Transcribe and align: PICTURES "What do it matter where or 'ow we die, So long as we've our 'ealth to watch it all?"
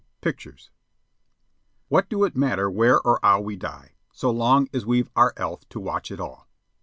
PICTURES 0.21 0.71
"What 1.87 2.09
do 2.09 2.23
it 2.23 2.35
matter 2.35 2.71
where 2.71 2.99
or 2.99 3.23
'ow 3.23 3.39
we 3.41 3.55
die, 3.55 3.91
So 4.11 4.31
long 4.31 4.67
as 4.73 4.83
we've 4.83 5.11
our 5.15 5.31
'ealth 5.37 5.69
to 5.69 5.79
watch 5.79 6.09
it 6.09 6.19
all?" 6.19 6.47